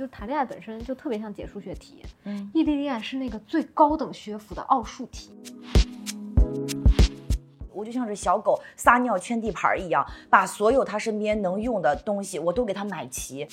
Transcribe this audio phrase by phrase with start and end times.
[0.00, 5.30] 就谈恋爱本身就特别像解数学题，嗯，异地恋是那个最高等学府的奥数题。
[7.70, 13.46] 我就像是小狗撒尿圈地盘一样，把所有他身边能用的东西我都给他买齐。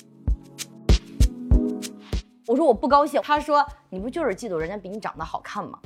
[2.46, 5.78] 我说我不高兴，他说你不就是嫉妒人家比你长得好看吗？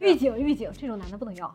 [0.00, 1.54] 预警预警，这种男的不能要。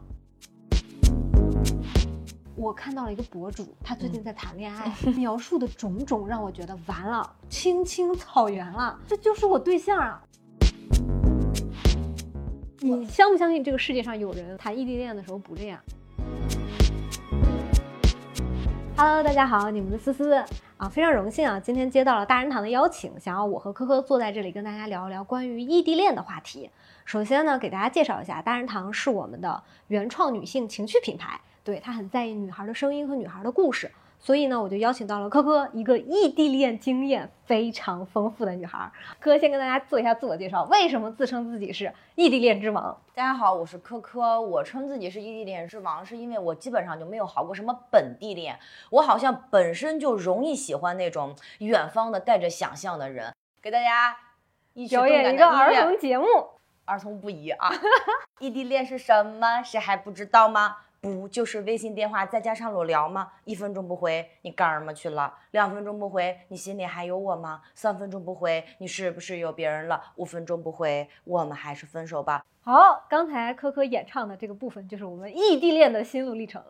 [2.58, 10.22] 我看到了一个博主，他最近在谈恋爱， 描述的种种让我觉得完了，青青草原了，这就是我对象啊！
[12.80, 15.80] 你相不相信这个世界上有人谈异地恋的时候不这样
[18.98, 20.34] ？Hello，大家好，你们的思思
[20.76, 26.70] 啊，非常荣幸啊，今天接到了大人堂的邀请，想要我和科科坐在这里跟大家聊一聊关于异地恋的话题。
[27.06, 31.40] 首先呢，给大家介绍一下，大人堂是我们的原创女性情趣品牌。
[31.64, 38.92] 对他很在意女孩的声音和女孩的故事，所以呢，我就邀请到了科科，一个异地恋经验非常丰富的女孩。
[39.20, 42.98] 科先跟大家做一下自我介绍，为什么自称自己是异地恋之王？
[43.14, 48.58] 大家好，我是科科，我称自己是异地恋之王，是因为我基本上就没有好过什么本地恋，
[48.90, 53.34] 我好像本身就容易喜欢那种远方的带着想象的人。
[53.62, 54.18] 给大家
[54.90, 56.26] 表演一个儿童节目，
[56.86, 57.70] 儿童不宜啊！
[58.40, 59.62] 异地恋是什么？
[59.62, 60.78] 谁还不知道吗？
[61.02, 63.32] 不就是微信电话再加上裸聊吗？
[63.44, 65.34] 一分钟不回，你干什么去了？
[65.50, 67.60] 两分钟不回，你心里还有我吗？
[67.74, 70.00] 三分钟不回，你是不是有别人了？
[70.18, 72.46] 五分钟不回，我们还是分手吧。
[72.62, 76.64] 好，刚才科科演唱的这个部分就是我们异地恋的心路历程。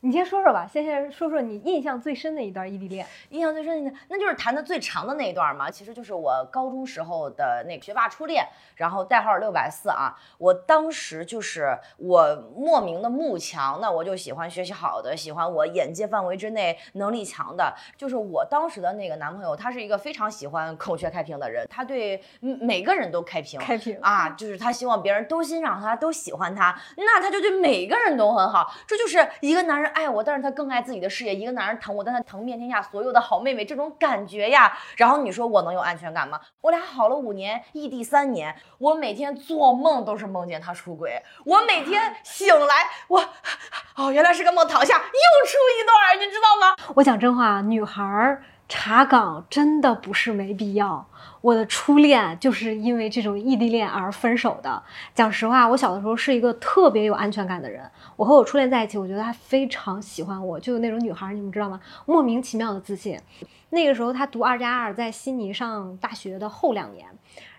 [0.00, 3.04] 你先说说吧，先先说说你印象最深的一段异地恋。
[3.30, 5.68] 印象最深的，那就是谈的最长的那一段嘛。
[5.68, 8.46] 其实就是我高中时候的那个学霸初恋，
[8.76, 10.16] 然后代号六百四啊。
[10.38, 17.74] 我当时就是我莫名的慕强，那我就喜欢学习好的，喜欢我眼界范围之内能力强的。
[17.96, 28.72] 就是我当时的那个男朋友，他是一个非常喜欢孔雀开屏的人，他对每个人都开屏，开屏啊，就是他希望别人都欣赏他，都喜欢他，那他就对每个人都很好。
[28.86, 29.87] 这就是一个男人。
[29.88, 31.34] 爱我，但是他更爱自己的事业。
[31.34, 34.76] 一个男人疼我，但他疼遍天下所有的好妹妹，这种感觉呀。
[34.96, 36.40] 然后你说我能有安全感吗？
[36.60, 41.22] 我俩好了五年，异地三年，我每天做梦都是梦见他出轨。
[41.44, 43.20] 我每天醒来，我
[43.96, 46.76] 哦，原来是个梦，躺下又出一段，你知道吗？
[46.94, 48.38] 我讲真话，女孩
[48.68, 51.08] 查岗真的不是没必要。
[51.48, 54.82] 我的初恋就是因为这种异地恋而分手的。
[55.14, 57.90] 讲实话，我小的时候是一个特别有安全感的人。
[58.16, 61.80] 我和我初恋在一起，我觉得他非常喜欢我，就有那种女孩，你们知道吗？
[62.04, 63.18] 莫名其妙的自信。
[63.70, 67.06] 那个时候他读二加二，在悉尼上大学的后两年。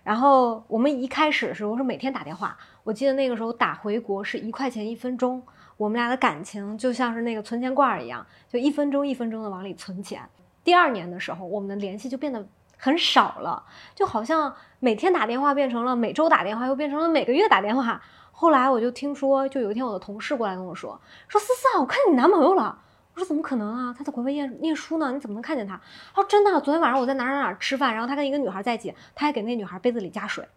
[0.03, 5.41] 然后我们一开始的时候是每天打电话，我记得那个时候打回国是一块钱一分钟。
[5.77, 10.21] 我们俩的感情就像是那个存钱罐一样，就一分钟一分钟的往里存钱。
[10.63, 12.45] 第二年的时候，我们的联系就变得。
[12.81, 13.61] 很少了，
[13.93, 18.01] 就好像每天打电话变成了每周打电话，又变成了每个月打电话。
[18.31, 22.79] 后来我就听说，就有一天我的同事过来跟我说：“说思思啊，我看见你男朋友了。”
[23.13, 23.93] 我说：“怎么可能啊？
[23.97, 25.75] 他在国外念念书呢，你怎么能看见他？”
[26.15, 30.47] 他说：“真的，昨天晚上我在哪哪哪吃饭，然后他跟一个女孩在一起，他还给那女孩杯子里加水。”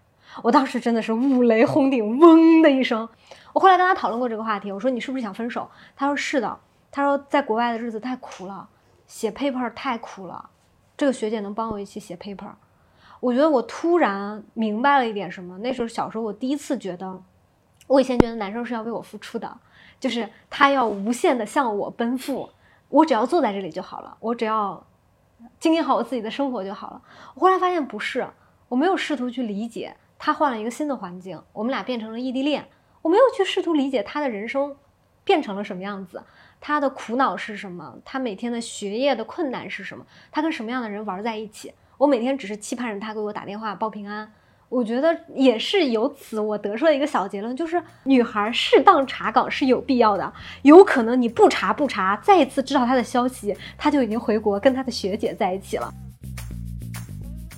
[0.45, 3.09] 我当时真的是五雷轰顶，嗡的一声。
[3.53, 6.57] 我后来跟他讨论过这个话题，我说：“你是不是想分手？”他说：“是的。”
[6.93, 8.69] 他说：“在国外的日子太苦了，
[9.09, 10.51] 写 paper 太苦了。”
[10.97, 12.51] 这个学姐能帮我一起写 paper，
[13.21, 15.59] 我觉得我突然明白了一点什么。
[15.59, 17.23] 那时候小时候我第一次觉得，
[17.87, 19.59] 我以前觉得男生是要为我付出的，
[19.99, 22.51] 就是他要无限的向我奔赴，
[22.89, 24.87] 我只要坐在这里就好了，我只要
[25.59, 27.03] 经营好我自己的生活就好了。
[27.35, 28.29] 我后来发现不是，
[28.69, 32.69] 我没有试图去理解他换了一个新的环境，我们俩变成了异地恋，
[33.03, 34.77] 我没有去试图理解他的人生
[35.25, 36.23] 变成了什么样子。
[36.61, 37.97] 他的苦恼是什么？
[38.05, 40.07] 他每天的学业的困难是什么？
[40.31, 41.73] 他跟什么样的人玩在一起？
[41.99, 44.33] 我每天只是期盼着他给我打电话报平安。
[44.69, 50.33] 我觉得也是由此我得出了一个小结论，就是女孩适当查岗是有必要的。
[50.63, 55.93] 有可能你不查不查，再一次知道他的消息，他就已经回国跟他的学姐在一起了。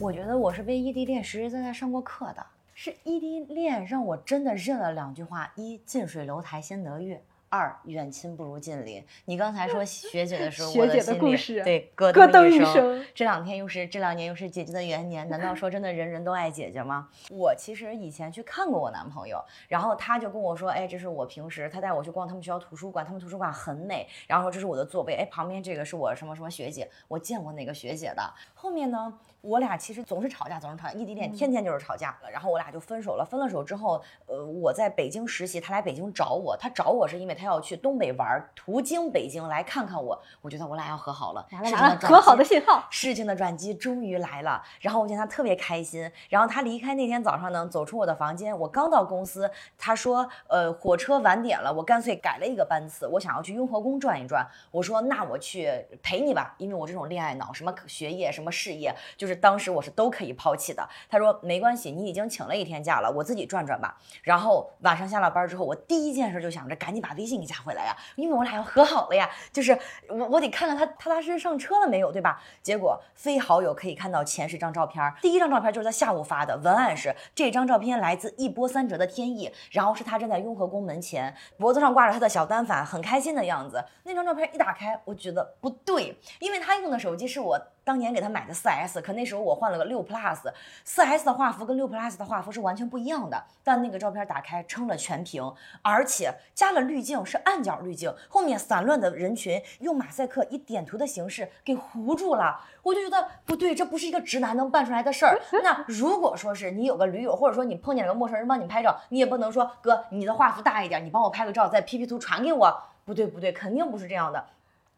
[0.01, 2.45] 我觉得我是为异地恋实实在在上过课的，
[2.75, 7.23] 是异地恋让我真的认了两句话：一近水楼台先得月。
[7.55, 9.05] 二远亲不如近邻。
[9.27, 13.05] 你刚才说 学姐的时候，学姐的心里对咯噔一声。
[13.15, 17.09] 这两天又是这两年又是姐姐的元年，难道说真的人人都爱姐姐吗？
[17.31, 24.09] 我其实以前去看过我男朋友，然后他就跟我说，哎，这是我平时他带我去逛他们学校图书馆，他们图书馆很美。
[24.27, 28.35] 然后说这是我的座位，哎，旁边这个是我什么什么学姐，我见过哪个学姐的。
[28.55, 29.17] 后面呢？
[29.45, 32.17] 我俩其实总是吵架，总是吵架，异地恋天天就是吵架。
[32.33, 33.25] 然后我俩就分手了。
[33.25, 36.57] 分了手之后，呃，我在北京实习，他来北京找我。
[36.57, 40.19] 他找我是因为他他要去东北玩，途经北京来看看我。
[40.41, 42.87] 我觉得我俩要和好了，完了完了，事情的和好的信号。
[42.89, 46.11] 事情的转机终于来了，然后我见他特别开心。
[46.31, 54.49] 然后他离开那天早上呢，走出我的房间，我刚到公司，他说，呃，火车晚点了，我干脆改了一个班次，我想要去雍和宫转一转。
[54.71, 55.71] 我说，那我去
[56.03, 60.89] 陪你吧，因为我这种恋爱脑，什么学业，什么事业，就是当时我是都可以抛弃的。
[61.09, 63.97] 他说没关系，你已经请了一天假了，我自己转转吧。
[64.23, 69.79] 然后晚上下了班之后，我第一件事就想着赶紧把微信给加回来呀，因为我俩要和好了呀，就是
[70.09, 72.43] 我我得看看他踏踏实实上车了没有，对吧？
[72.63, 83.85] 结果非好友可以看到前十张照片，第一张照片就是他下午发的，文案是这张照片来自一波三折的天意，然后是他站在雍和宫门前，脖子上挂着他的小单反，很开心的样子。
[84.05, 90.51] 那张照片一打开，我觉得不对，因为他用的手机是我当年给他买的四 S，可那时候我换了个六 Plus，
[90.85, 93.45] 四 S 的画幅跟六 Plus 的画幅是完全不一样的。
[93.63, 102.61] 但那个照片打开撑了全屏，而且加了滤镜，是暗角滤镜，后面散乱的人群用马赛克以点图的形式给糊住了。
[102.83, 105.41] 我就觉得不对，这不是一个直男能办出来的事儿。
[105.63, 112.83] 那如果说是你有个驴友，或者说你碰见了个陌生人帮你拍照，你也不能说哥，你的画幅大一点，你帮我拍个照，再 P P 图传给我。
[113.07, 114.43] 不对不对，肯定不是这样的。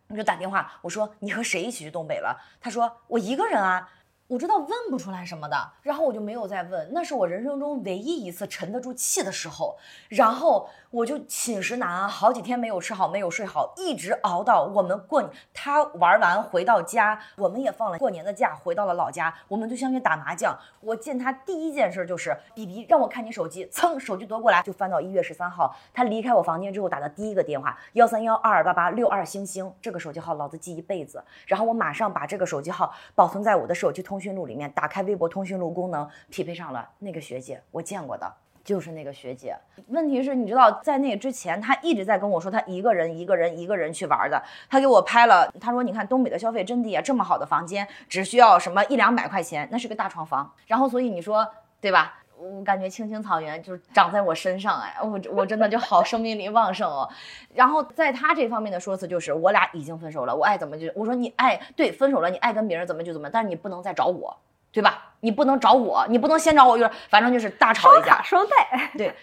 [0.08, 2.36] 我就打电话，我说你和谁一起去东北了？
[2.60, 3.90] 他说我一个人啊。
[4.28, 6.90] 我知道问不出来什么的，然后我就没有再问。
[6.92, 9.78] 那是我人生中唯一一次沉得住气的时候。
[10.08, 20.58] 然后我就寝食难安，好几天没有吃好，没有睡好，一直熬到我们过他玩完回到家，我们也放了过年的假，回到了老家，我们就相约打麻将。
[20.80, 31.22] 我见他第一件事就是，比比让我看你手机，噌，手机夺过来就翻到一月十三号，他离开我房间之后打的第一个电话，幺三幺二二八八六二星星，这个手机号老子记一辈子。
[31.46, 38.32] 然后我马上把这个手机号保存在我的手机通讯录里面，打开微博通讯录功能，匹配上了那个学姐，我见过的。
[38.66, 44.42] 就是那个学姐，问题是，你知道，在那之前，她一直在跟我说，她一个人、一个人、一个人去玩的。
[44.68, 50.52] 她给我拍了，她说：“你看东北的消费真低啊，这么好的房间，只需要什么一两百块钱，那是个大床房。
[50.66, 51.48] 然后，所以你说
[51.80, 52.20] 对吧？
[52.36, 57.08] 我感觉青青草原就是长在我身上，哎，我我真的就好生命力旺盛哦。
[57.54, 64.36] 然后在他这方面的说辞就是，我俩已经分手了，我爱怎么就我说你爱对分手了，你爱跟别人怎么就怎么，但是你不能再找我。”
[64.76, 65.04] 对吧？
[65.20, 68.90] 你不能找我，你不能先找我，就是反正就是大吵一架，双待。
[68.94, 69.16] 对，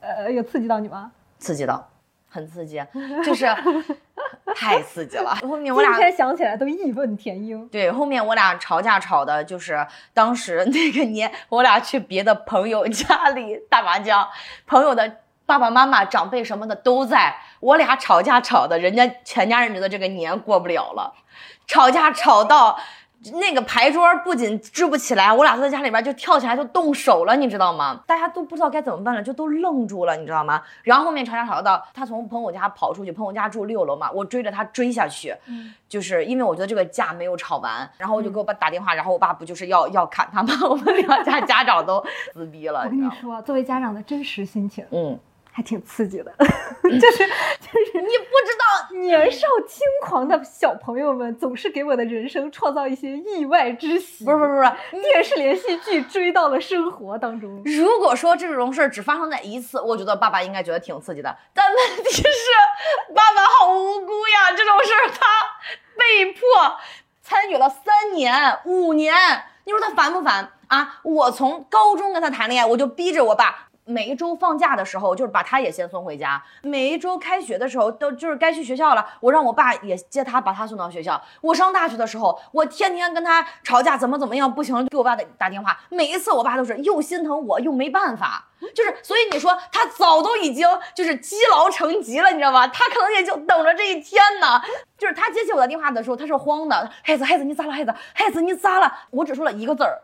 [0.00, 1.12] 呃，有刺激到你吗？
[1.38, 1.88] 刺激到，
[2.28, 2.84] 很刺激，
[3.24, 3.46] 就是
[4.56, 5.36] 太刺激了。
[5.48, 7.68] 后面我俩今俩天想起来都义愤填膺。
[7.68, 14.28] 对，后面我俩吵架吵的就是当时那个年，我俩去别的朋友家里打麻将，
[14.66, 21.14] 朋友的爸爸妈妈、长辈什么的都在，我俩吵架吵的，人家全家人觉得这个年过不了了，
[21.68, 22.76] 吵架吵到。
[23.34, 28.00] 那个牌桌不仅支不起来，我俩在家里边就跳起来就动手了，你知道吗？
[28.06, 30.62] 大家都不知道该怎么办了，就都愣住了，你知道吗？
[30.82, 35.34] 然后后面吵架吵到他从朋友家跑出去，朋友家住六楼嘛，我追着他追下去，
[35.86, 40.54] 就是因为我觉得这个架没有吵完，然后我就给我爸打电话，然后我爸不就是要要砍他吗？
[40.66, 42.02] 我们两家家长都
[42.32, 42.88] 撕逼了，我？
[42.88, 45.18] 跟你说，作为家长的真实心情嗯，
[45.52, 54.24] 还挺刺激的， 就是就是你不知道，年少轻狂的小朋友们总是给我的人生创造一些意外之喜。
[54.24, 57.62] 不是不是不是，电视连续剧追到了生活当中。
[57.64, 61.36] 如果说这种事儿只发生在一次，我觉得爸爸应该觉得挺刺激的。
[61.52, 64.52] 但问题是，爸爸好无辜呀！
[64.56, 65.26] 这种事儿他
[65.96, 66.40] 被迫
[67.22, 69.14] 参与了三年、五年，
[69.64, 71.00] 你说他烦不烦啊？
[71.02, 73.66] 我从高中跟他谈恋爱，我就逼着我爸。
[73.90, 81.20] 每一周放假的时候，就是把他也先送回家；每一周开学的时候，都就是该去学校了，我让我爸也接他，把他送到学校。
[81.40, 85.78] 我上大学的时候，我天天跟他吵架，怎么怎么样，不行，给我爸打打电话。
[85.90, 92.66] 每一次我爸都是又心疼我，又没办法，就是所以你说他早都已经就是积劳成疾了，你知道吗？
[92.68, 94.60] 他可能也就等着这一天呢。
[94.96, 97.72] 就是他接起我的电话的时候，他是慌的，孩子，孩子，你咋了？
[97.72, 98.92] 孩子，孩子，你咋了？
[99.10, 100.02] 我只说了一个字儿，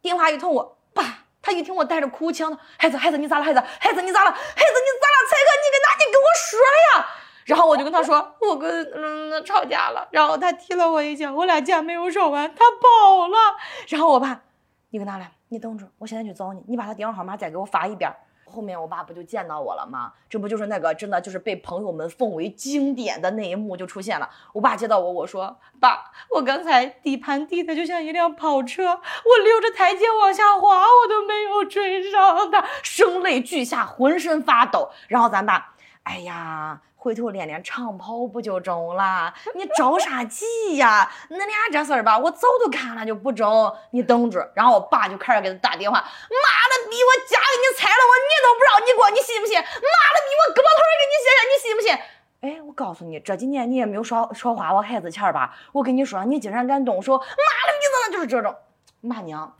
[0.00, 1.25] 电话一通，我爸。
[1.46, 3.44] 他一听我带着哭腔的，孩子，孩子，你咋了？
[3.44, 4.32] 孩子，孩子，你咋了？
[4.32, 5.16] 孩子，你咋了？
[5.30, 5.94] 蔡哥，你跟哪？
[5.96, 6.58] 你跟我说
[6.98, 7.06] 呀！
[7.44, 10.08] 然后我就跟他说，我跟嗯吵架了。
[10.10, 13.38] 然后他踢了我一脚，我俩架没有吵完，他跑了。
[13.86, 14.42] 然后我爸，
[14.90, 15.30] 你搁哪来？
[15.50, 16.64] 你等着，我现在去找你。
[16.66, 18.12] 你把他电话号码再给我发一遍。
[18.46, 20.12] 后面我爸不就见到我了吗？
[20.30, 24.30] 这不就是那个真的就是被朋友们奉为经典的那一幕就出现了。
[24.54, 34.90] 我爸接到我，我说爸，我刚才底盘低的就像一辆跑车，我溜着台阶往下滑，我都没有追上他，声泪俱下，浑身发抖。
[35.08, 35.74] 然后咱爸，
[36.04, 36.80] 哎呀。
[37.06, 39.32] 回头练练长跑不就中了？
[39.54, 41.08] 你着啥急呀？
[41.30, 44.50] 恁俩这事儿吧，我早都看了就不中，你等着。
[44.56, 49.56] 然后我爸就开始给他打电话，妈的逼，我家给你拆了，我你都不让你过，你信不信？
[49.56, 51.94] 妈的逼，我胳膊腿给你卸下，你信不信？
[52.40, 55.54] 哎，我告诉你，这几年你也没有少少花我孩子钱吧？
[55.70, 58.52] 我跟你说，你竟然敢动手，妈的逼，怎么就是这种？
[59.00, 59.54] 骂娘。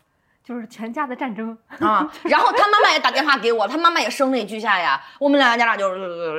[0.47, 2.09] 就是全家的战争啊！
[2.23, 5.03] 然后他妈妈也打电话给我，他妈妈也声泪俱下呀。
[5.19, 5.93] 我们两家俩就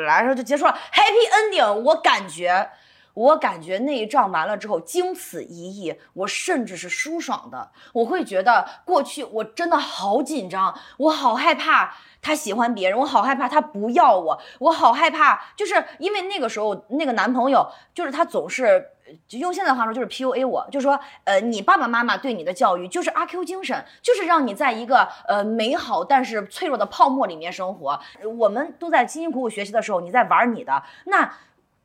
[0.06, 1.74] 来说就结束了，Happy Ending。
[1.74, 2.70] 我感觉，
[3.14, 7.70] 我感觉那一仗完了之后，经此一役，我甚至是舒爽的。
[7.92, 11.94] 我会觉得过去我真的好紧张，我好害怕。
[12.22, 18.88] 他喜欢别人，我好害怕他不要我，我好害怕，就是因为那个时候那个男朋友，就是他总是
[19.28, 28.00] 就用现在话说就是 PUA 我，就说呃你爸爸妈妈对你的教育就是阿 Q 精神，就是让你在一个呃美好但是脆弱的泡沫里面生活。
[28.38, 31.32] 我们都在辛辛苦苦学习的时候，你在玩你的那。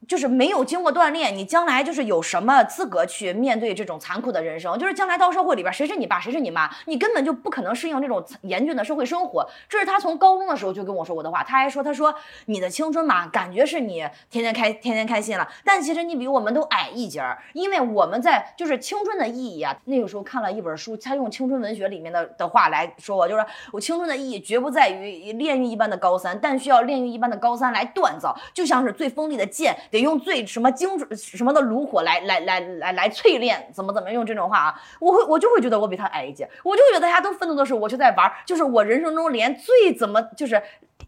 [0.09, 4.77] 就是没有经过锻炼，你将来就是有什么资格去面对这种残酷的人生？
[4.79, 9.49] 就是将来到社会里边，谁是你爸，谁是你妈，你根本就不可能适应这种严峻的社会生活。
[9.69, 11.43] 这是他从高中的时候就跟我说过的话。
[11.45, 12.15] 他还说，他说
[12.47, 19.77] 你的青春嘛，感觉是你天天开天天开心了，但其实你比我们都矮一截儿，因为我们在就是青春的意义啊。
[19.85, 29.77] 那个时候看了一本书，他用青春文学里面的的话来说我，就是我青春的意义绝不在于炼狱一般的高三，但需要炼狱一般的高三来锻造，就像是最锋利的剑。
[29.93, 34.83] 得用最什么精准什么的炉火来来来来来淬炼，怎么怎么用这种话啊？
[34.99, 40.61] 我会我就会觉得我比他矮一截，我就会觉得大家都奋斗的时候，我就在玩，就是我人生中连最怎么就是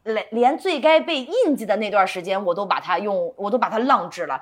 [0.05, 4.41] 连连最该被印记的那段时间，我都把它用，我都把它浪掷了。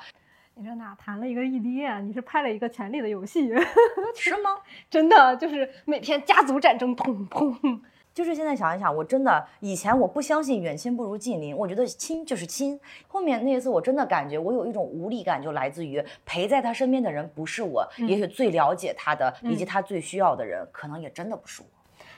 [0.55, 2.07] 你这哪谈了一个异地恋？
[2.07, 3.49] 你是拍了一个权力的游戏，
[4.15, 4.59] 是吗？
[4.91, 7.81] 真的就是每天家族战争，砰砰。
[8.15, 12.79] 就是现在想一想，我真的以前我不相信远亲不如近邻，我觉得亲就是亲。
[13.09, 21.69] 后面那一次，我真的感觉我有一种无力感，就来自于陪在他身边的人不是我，也许最了解他的以及他最需要的人，可能也真的不是我。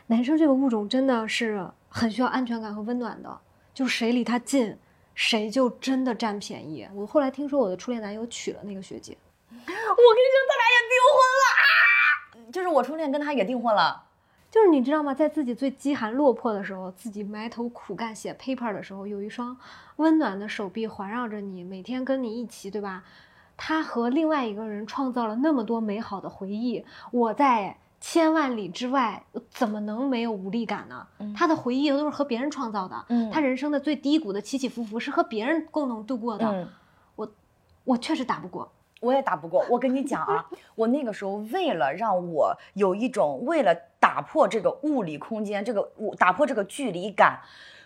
[0.07, 3.39] 男生这个物种真的是很需要安全感和温暖的，
[3.73, 4.77] 就谁离他近，
[5.15, 6.87] 谁就真的占便宜。
[6.93, 9.17] 我后来听说我的初恋男友娶了那个学姐，
[9.51, 12.53] 我跟你说，他俩也订婚了啊！
[12.53, 14.03] 就是我初恋跟他也订婚了。
[14.55, 15.13] 就是你知道吗？
[15.13, 19.57] 在自己最饥寒落魄的时候，自己埋头苦干写 paper 的时候，有一双
[19.97, 23.03] 温暖的手臂环绕着你，每天跟你一起，对吧？
[23.57, 31.05] 他和另外一个人创造了那么多美好的回忆，我在千万里之外，怎么能没有无力感呢？
[31.37, 36.69] 他的回忆都是和别人创造的，他人生的最低谷的起起伏伏是和别人共同度过的，
[37.17, 37.29] 我，
[37.83, 38.71] 我确实打不过。
[39.05, 39.65] 我也打不过。
[39.69, 47.41] 我跟你讲啊， 我那个时候为了让我有一种，为了打破这个物理空间，这个物打破这个距离感，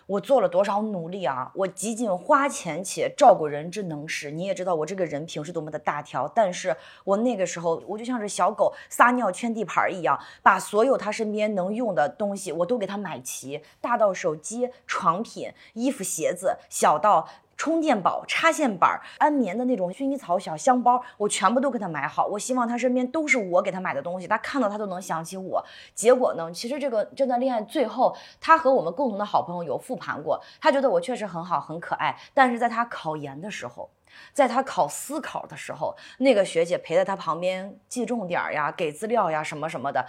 [0.07, 1.51] 我做了多少努力啊！
[1.53, 4.31] 我极尽花钱且照顾人之能事。
[4.31, 17.27] 你也知道我这个人平时多么的大条，但是我那个时候我就像是小狗撒尿圈地盘一样，把所有他身边能用的东西我都给他买齐，大到手机、床品、衣服、鞋子，小到。
[17.59, 22.25] 充电宝、插线板、安眠的那种薰衣草小香包，我全部都给他买好。
[22.25, 25.61] 我希望他身边都是我给他买的东西，他看到他都能想起我。
[25.93, 32.17] 结果呢，其实这个这段恋爱最后，他和我们共同的好朋友有复盘过，他觉得我确实很好，很可爱。
[32.33, 33.89] 但是在他考研的时候，
[34.31, 40.05] 在他考司考的时候，那个学姐陪在他旁边记重点呀、给资料呀什么什么的，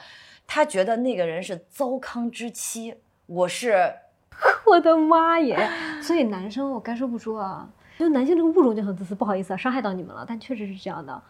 [0.46, 2.94] 他觉得那个人是糟糠之妻，
[3.26, 3.92] 我是。
[4.70, 5.68] 我的妈耶！
[6.00, 7.68] 所以男生，我该说不说啊？
[7.98, 11.20] 就男性这个物种就很自私，不好意思啊，伤害到你们了，但确实是这样的。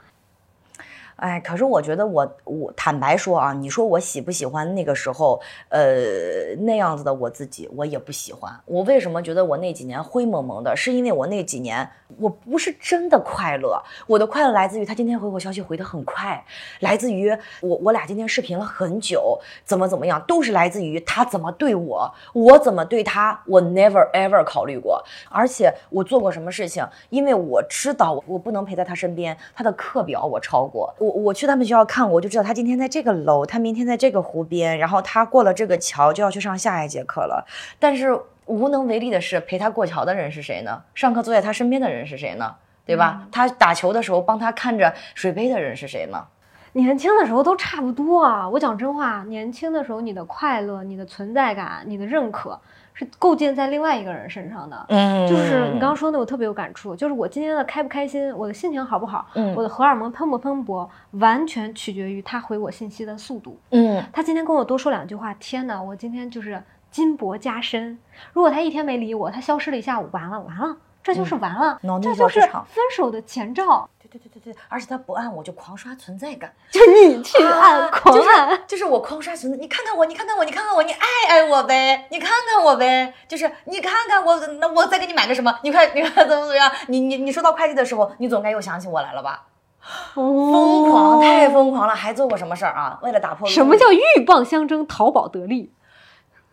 [1.21, 8.51] 哎，可是我觉得我我坦白说啊，你说我喜不喜欢那个时候，呃那样子的我自己，我也不喜欢。
[8.65, 10.75] 我为什么觉得我那几年灰蒙蒙的？
[10.75, 11.87] 是因为我那几年
[12.17, 16.43] 我不是真的快乐，我的快乐来自于他今天回我消息回的很快，
[16.81, 25.05] 来自于我我俩今天视频了很久，怎么怎么样，都是来自于他怎么对我，我怎么对他，我 never ever 考虑过。
[25.29, 30.95] 而且我做过什么事情，因为我知道我不能陪在他身边，他的课表我超过。
[31.11, 37.47] 我去他们学校看，我就知道他今天在这个楼，他明天在这个湖边，然后他过了这个桥就要去上下一节课了。
[37.79, 40.83] 但是无能为力的是，陪他过桥的人是谁呢？
[40.95, 42.55] 上课坐在他身边的人是谁呢？
[42.87, 43.27] 对吧？
[43.31, 46.27] 他打球的时候帮他看着水杯的人是谁呢？
[46.73, 48.49] 年轻的时候都差不多啊！
[48.49, 52.59] 我讲真话，年轻的时候你的快乐、你的存在感、你的认可。
[52.95, 56.95] 是构建在另外一个人身上的，嗯，就是你刚刚说的，我特别有感触。
[56.95, 67.99] 就是我今天的开不开心，我的心情好不好，嗯，我的荷尔蒙喷不喷薄，完全取决于他回我信息的速度，嗯，他今天跟我多说两句话，天哪，我今天就是金箔加身。
[68.33, 78.61] 如果他一天没理我，他消失了一下午，完了完了，这就是完了，这就是分手的前兆，对对对对对，而且他不按我就狂刷存在感， 就你去按、啊狂按。
[78.67, 85.59] 就是我狂刷存在，你看看我，你看看我，你看看我，你爱爱我呗，你看看我呗，就是你看看我，那我再给你买个什么？
[85.63, 86.71] 你看你看怎么怎么样？
[86.89, 89.47] 你你你收到快递的时候，你总该又想起我来了吧？
[90.15, 91.95] 疯狂，太疯狂了！
[91.95, 92.99] 还做过什么事儿啊？
[93.03, 95.73] 为了打破什么叫鹬蚌相争，淘宝得利？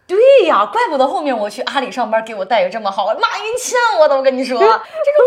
[0.07, 4.79] 对呀，怪不得后面我去阿里上班给我待遇这么好，马云欠我的，我跟你说，这种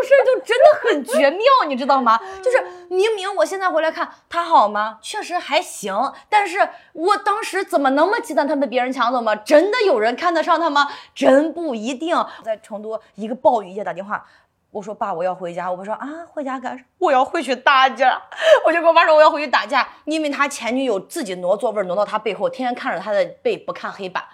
[0.02, 2.18] 事儿就真的很绝妙，你知道吗？
[2.42, 2.58] 就是
[2.88, 4.98] 明明我现在回来看他好吗？
[5.02, 5.94] 确实还行，
[6.30, 9.36] 但是我当时怎么那么忌惮他被别人抢走吗？
[9.36, 10.88] 真的有人看得上他吗？
[11.14, 12.16] 真不一定。
[12.42, 14.24] 在成都一个暴雨夜打电话。
[14.70, 15.70] 我说爸，我要回家。
[15.70, 16.84] 我爸说啊，回家干啥？
[16.98, 18.18] 我要回去打架。
[18.64, 24.24] 我就跟我爸说我要回去打架，因为他前女友自己挪座位挪到他背后，天天看着他的背不看黑板。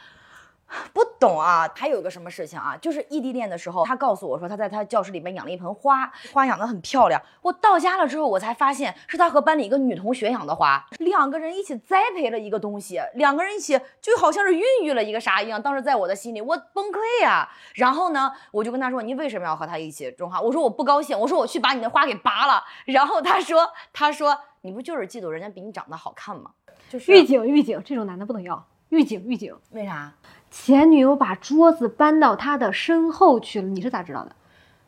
[0.93, 2.77] 不懂啊，还有个什么事情啊？
[2.81, 7.21] 就是异地恋的时候，他告诉我说他在他教室里面养了一盆花，花养得很漂亮。
[7.41, 15.61] 我到家了之后，我才发现是他和班里一个女同学养的花，两个人一起栽培了一个东西，两个人一起就好像是孕育了一个啥一样。
[15.61, 26.51] 当时在我的心里，我崩溃呀、然后呢，我就跟他说：“你为什么要和他一起种花？”我说：“我不高兴。”我说：“我去把你的花给拔了。”然后他说：“他说你不就是嫉妒人家比你长得好看吗？”
[26.91, 28.67] 就是预警，预警，这种男的不能要。
[28.91, 30.13] 预警，预警，为啥？
[30.59, 34.35] 前女友把桌子搬到他的身后去了，你是咋知道的？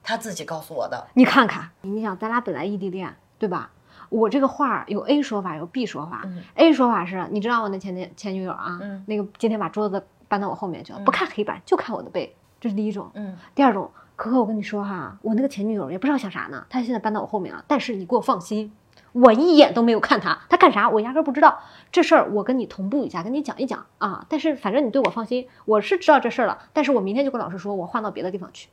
[0.02, 1.06] 他自己告诉我的。
[1.12, 3.70] 你看看，你想，咱俩本来异地恋，对吧？
[4.08, 6.22] 我这个话有 A 说法，有 B 说法。
[6.24, 13.10] 嗯 A 说法是，你知道我那前前前女友啊，嗯那个今天把桌子搬到我后面去了，嗯不看黑板，就看我的背，这是第一种。
[13.12, 18.72] 嗯第二种，可可，我跟你说哈，我那个前女友也不知道想啥呢，她现在搬到我后面了，但是你给我放心，
[19.12, 21.60] 我一眼都没有看他，他干啥我压根儿不知道。
[21.90, 24.24] 这事儿我跟你同步一下，跟你讲一讲啊。
[24.28, 28.68] 但是反正你对我放心，我是知道这事儿了，但是我明天就跟老师说，我换到别的地方去。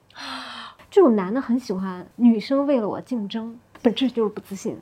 [0.92, 4.80] 这种男的很喜欢女生为了我竞争，本质就是不自信。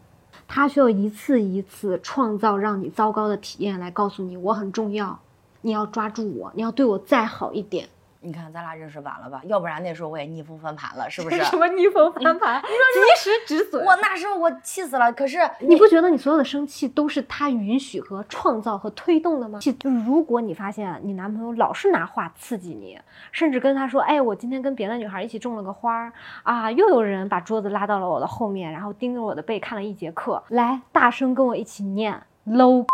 [0.47, 5.19] 他需要一次一次创造让你糟糕的体验来告诉你我很重要，
[5.61, 7.87] 你要抓住我，你要对我再好一点。
[8.23, 9.41] 你看咱俩认识晚了吧？
[9.45, 11.43] 要不然那时候我也逆风翻盘了，是不是？
[11.45, 12.59] 什么逆风翻盘？
[12.63, 12.75] 你说
[13.15, 13.85] 及时止损。
[13.85, 19.59] 我那时候我气死了，可是你不觉得你所有的生气都是他允许和创造和推动的吗？
[19.59, 22.99] 就是如果你发现你男朋友老是拿话刺激你，
[23.31, 32.85] 甚至跟他说：“哎，我今天跟别的女孩一起种了个花儿啊，又有人把桌子拉到了我的后面，然后盯着我的背看了一节课。”来，大声跟我一起念 low。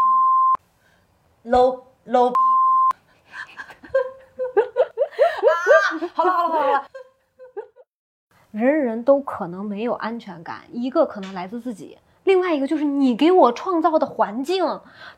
[1.45, 2.33] low low 啊！
[6.13, 6.83] 好了好了好了好了，
[8.51, 14.63] 人人都可能没有安全感，一个可能来自自己，另外一个就是你给我创造的环境，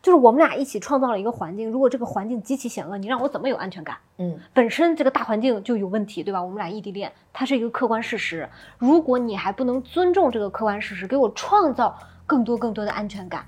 [0.02, 1.70] 就是我们俩一起创造了一个环境。
[1.70, 3.98] 如果这个环境极其险恶，你让我怎么有安全感？
[4.18, 6.42] 嗯，本身这个大环境就有问题，对吧？
[6.42, 8.48] 我们俩异地恋，它是一个客观事实。
[8.78, 13.46] 如果你还不能尊重这个客观事实，给我创造更多更多的安全感，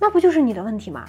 [0.00, 1.04] 那不就是你的问题吗？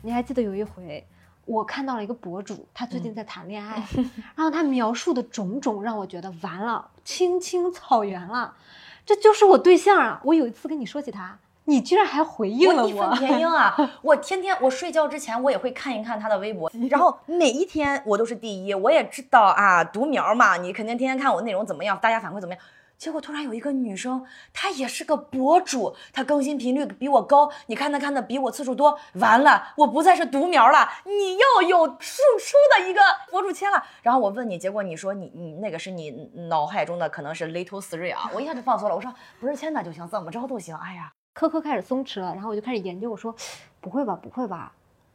[0.00, 1.06] 你还记得有一回，
[1.48, 3.82] 我看到了一个博主，他最近在谈恋爱，
[4.36, 8.54] 然后他描述的种种让我觉得完了，青青草原了，
[9.06, 10.20] 这就是我对象啊！
[10.24, 13.74] 我有一次跟你说起他，你居然还回应了我义愤我，填膺啊！
[14.02, 18.74] 我天天我睡觉之前我也会看一看他的微博， 然后每一天我都是第一。
[18.74, 22.62] 我也知道啊，独苗嘛，你肯定天天看我内容怎么样，大家反馈怎么样。
[22.98, 28.98] 结果突然有一个女生，她也是个博主，她更新频率比我高，你看她看的比我次数多。
[29.14, 33.80] 完了，我不再是独苗了，你要有输出的一个博主签了。
[34.02, 36.10] 然后我问你，结果你说你你那个是你
[36.48, 38.96] 脑海中的可能是 little three 啊，我一下就放松了。
[38.96, 40.74] 我说不是签的就行，怎么着都行。
[40.76, 43.32] 哎呀，科科开始松弛了，然后我就开始研究，我说
[43.80, 44.72] 不会吧，不会吧，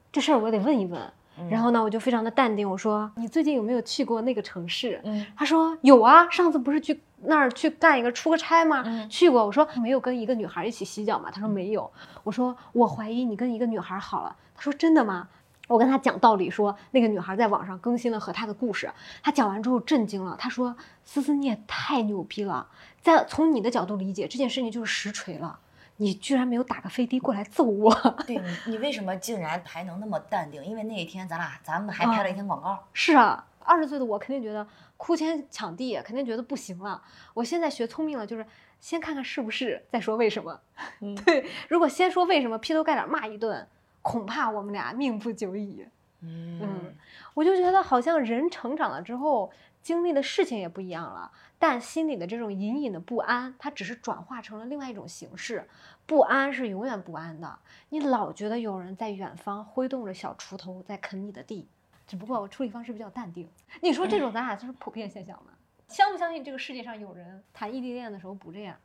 [0.10, 1.02] 这事儿我得问一问。
[1.50, 5.02] 然后呢，我就非常的淡定，我说你最近有没有去过那个城市？
[5.04, 8.84] 嗯他说有啊，上次不是去那儿去干一个出个差吗？
[8.86, 9.46] 嗯去过。
[9.46, 11.30] 我说没有跟一个女孩一起洗脚吗？
[11.32, 11.90] 他说没有。
[12.24, 14.36] 我说我怀疑你跟一个女孩好了。
[14.56, 15.28] 他说真的吗？
[15.70, 18.92] 我跟他讲道理说，那个女孩在网上更新了和他的故事。
[19.24, 22.68] 他讲完之后震惊了，他说：“思思你也太牛逼了，
[23.02, 25.58] 在从你的角度理解这件事情就是实锤了，
[25.98, 27.94] 你居然没有打个飞的过来揍我。”
[28.28, 30.64] 对你，你为什么竟然还能那么淡定？
[30.66, 32.78] 因为那一天咱俩咱们还拍了一天广告。
[32.92, 37.02] 是啊，二十岁的我肯定觉得哭天抢地，肯定觉得不行了。
[37.34, 38.46] 我现在学聪明了，就是
[38.80, 40.60] 先看看是不是，再说为什么。
[41.02, 43.68] 嗯 对，如果先说为什么，劈头盖脸骂一顿，
[44.02, 45.88] 恐怕我们俩命不久矣。
[46.26, 46.96] 嗯嗯
[47.34, 55.68] 我就觉得好像人成长了之后，经历的事情也不一样了，但心里的这种隐隐的不安，它只是转化成了另外一种形式。
[56.06, 61.68] 不安是永远不安的，你老觉得有人在远方挥动着小锄头在啃你的地，
[62.08, 63.48] 只不过我处理方式比较淡定。
[63.82, 65.54] 你说这种咱俩就是普遍现象吗？
[65.88, 68.76] 相不相信这个世界上有人谈异地恋的时候不这样？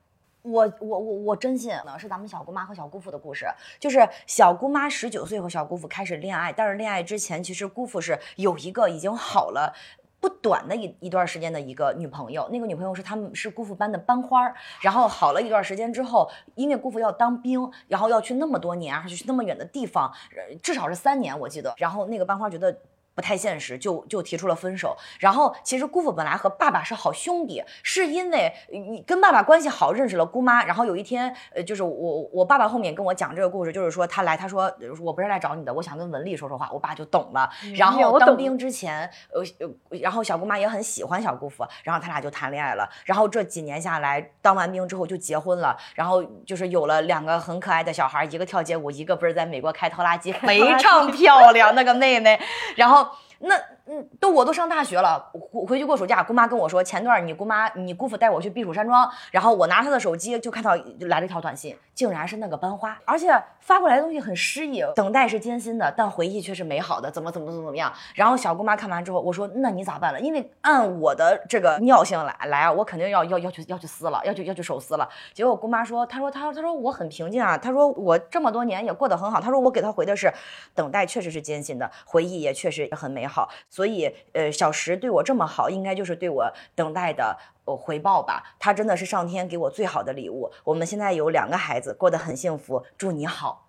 [0.42, 3.46] 我我我我真信呢，是咱们小姑妈和小姑父的故事。
[3.78, 9.74] 就是小姑妈十九岁和小姑父开始恋爱，但是恋爱之前，其实姑父是有一个已经好了
[10.20, 12.48] 不短的一一段时间的一个女朋友。
[12.50, 21.74] 那个女朋友是他们是姑父班的班花儿，然后好了一段时间之后，因为姑父要当兵，然后要去那么多年，而且去那么远的地方，呃至少是三年，我记得。
[21.78, 22.78] 然后那个班花觉得。
[23.18, 24.96] 不太现实，就就提出了分手。
[25.18, 30.64] 然后其实姑父本来和爸爸是好兄弟，是因为你跟爸爸关系好，认识了姑妈。
[30.64, 36.70] 然后有一天，呃，就是我我爸爸后面跟我讲这个故事，就是说他来，他说呃我不是来找你的，我想跟文丽说说话。
[36.72, 37.50] 我爸就懂了。
[37.74, 42.88] 然后当兵之前，呃呃，然后小姑妈也很喜欢小姑父，然后他俩就谈恋爱了。
[43.04, 52.38] 然后这几年下来，当完兵之后就结婚了，然后就是有了两个很可爱的小孩，一个跳街舞，一个不是在美国开拖拉机，非常漂亮那个妹妹。
[52.76, 53.07] 然后
[53.40, 53.54] 那
[53.86, 67.92] 嗯，都我都上大学了，回回去过暑假，姑妈跟我说，前段你姑妈你姑父带我去避暑山庄，然后我拿他的手机就看到来了一条短信，竟然是那个班花，而且发过来的东西很诗意，等待是艰辛的，但回忆却是美好的，怎么怎么怎么怎么样。
[68.14, 70.20] 然后小姑妈看完之后，我说那你咋办了？
[70.20, 75.08] 因为按我的这个尿性来来啊，我肯定要要要去要去撕了，要去要去手撕了。
[75.34, 80.32] 结果姑妈说，她说她她说我很平静啊，她说我这么多年也过得很好，她说我给她回的是，
[80.76, 87.36] 等待确实是艰辛的，回忆也确实很美好，所以呃小石对我这么好，应该就是对我等待的。
[87.68, 90.50] 呃，回报吧，他真的是上天给我最好的礼物。
[90.64, 92.82] 我们现在有两个孩子，过得很幸福。
[92.96, 93.68] 祝你好，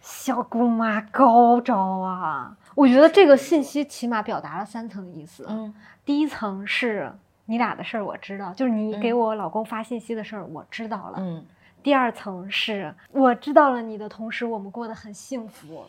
[0.00, 2.56] 小姑妈高招啊！
[2.74, 5.44] 我觉得这个信息起码表达了三层意思。
[5.48, 7.12] 嗯，第一层是
[7.46, 11.16] 你俩的事儿我知道，就是你给我老公发信息的事儿我知道了。
[11.18, 11.44] 嗯
[11.82, 15.84] 第二层是我知道了你的同时，我们过得很幸福。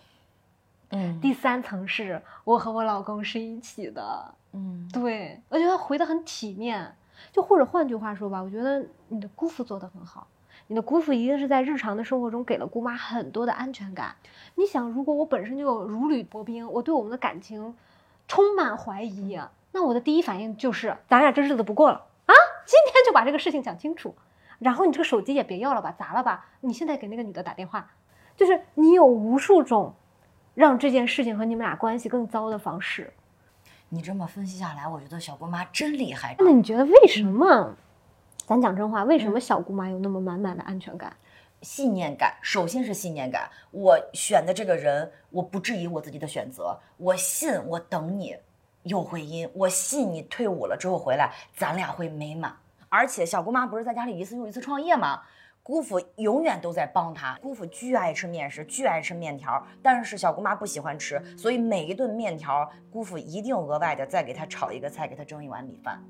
[0.89, 4.34] 嗯第三层是我和我老公是一起的。
[4.54, 6.95] 嗯对，我觉得回的很体面。
[7.31, 10.27] 就或者换句话说吧，我觉得你的姑父做得很好。
[10.67, 14.15] 你的姑父一定是在日常的生活中给了姑妈很多的安全感。
[14.55, 17.75] 你想，如果我本身就有如履薄冰，我对我们的感情
[18.27, 19.39] 充满怀疑，
[19.71, 22.33] 那我的第一反应就是，咱俩这日子不过了啊！
[22.65, 24.15] 今天就把这个事情讲清楚，
[24.59, 26.45] 然后你这个手机也别要了吧，砸了吧？
[26.62, 27.91] 你现在给那个女的打电话，
[28.38, 29.93] 就是你有无数种
[30.53, 33.12] 让这件事情和你们俩关系更糟的方式。
[33.93, 36.36] 你这么分析下来，我觉得小姑妈真厉害。
[36.39, 37.75] 那你觉得为什么？
[38.47, 41.15] 咱讲真话，为什么小姑妈有那么满满的安全感？
[41.62, 43.47] 信念感，首先是信念感。
[43.69, 48.36] 我选的这个人，我不质疑我自己的选择，我信，我等你
[48.82, 52.58] 有回音，我信你退伍了之后回来，咱俩会美满。
[52.89, 55.21] 而且小姑妈不是在家里一次又一次创业吗？
[55.65, 57.39] 姑父永远都在帮他。
[57.41, 66.04] 姑父巨爱吃面食，巨爱吃面条，但是小姑妈不喜欢吃，所以每一顿面条，姑父一定额外的再给他炒一个菜，给他蒸一碗米饭。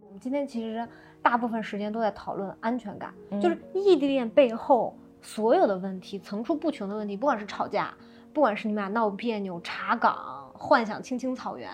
[0.00, 0.88] 我们今天其实
[1.20, 7.92] 大部分时间都在讨论安全感，嗯就是异地恋背后所有的问题，层出不穷的问题，不管是吵架，
[8.32, 11.68] 不管是你们俩闹别扭、查岗、幻想青青草原，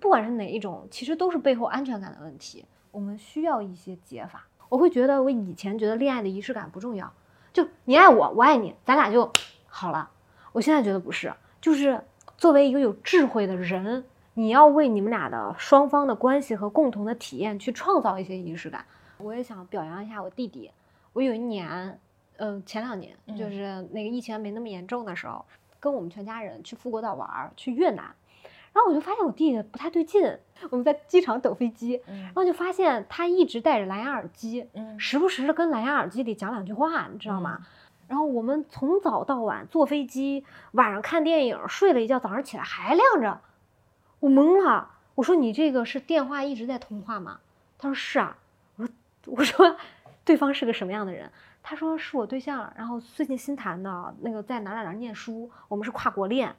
[0.00, 2.64] 不管是哪一种，其实都是背后安全感的问题。
[2.94, 4.46] 我们需要一些解法。
[4.68, 7.12] 我会觉得，我以前觉得恋爱的仪式感不重要，
[7.52, 9.30] 就你爱我，我爱你，咱俩就
[9.66, 10.08] 好了。
[10.52, 12.00] 我现在觉得不是，就是
[12.38, 14.04] 作为一个有智慧的人，
[14.34, 18.84] 你要为你们俩的双方的关系和共同的体验去创造一些仪式感。
[19.18, 20.70] 我也想表扬一下我弟弟。
[21.12, 22.00] 我有一年，
[22.36, 25.44] 嗯、前两年嗯就是那个疫情没那么严重的时候，
[25.78, 28.14] 跟我们全家人去富国岛玩儿，去越南。
[28.74, 30.36] 然后我就发现我弟弟不太对劲，
[30.68, 37.64] 我们在机场等飞机，嗯然后就发现他一直戴着蓝牙耳机，嗯时不时的跟蓝牙耳机里讲两句话，你知道吗？
[38.08, 43.40] 然后我们从早到晚坐飞机，晚上看电影，睡了一觉，早上起来还亮着，
[44.20, 44.90] 我懵了。
[45.14, 47.38] 我说你这个是电话一直在通话吗？
[47.78, 48.36] 他说是啊。
[48.76, 48.92] 我说
[49.26, 49.76] 我说
[50.24, 51.30] 对方是个什么样的人？
[51.62, 56.54] 他说是我对象，然后最近新谈的，那个在哪哪哪念书，我们是跨国恋。